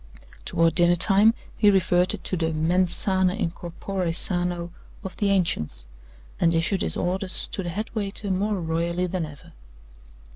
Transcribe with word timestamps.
Toward 0.45 0.73
dinner 0.73 0.95
time 0.95 1.35
he 1.55 1.69
reverted 1.69 2.23
to 2.23 2.35
the 2.35 2.51
mens 2.51 2.95
sana 2.95 3.35
in 3.35 3.51
corpore 3.51 4.11
sano 4.15 4.71
of 5.03 5.15
the 5.17 5.29
ancients, 5.29 5.85
and 6.39 6.55
issued 6.55 6.81
his 6.81 6.97
orders 6.97 7.47
to 7.49 7.61
the 7.61 7.69
head 7.69 7.93
waiter 7.93 8.31
more 8.31 8.59
royally 8.59 9.05
than 9.05 9.27
ever. 9.27 9.53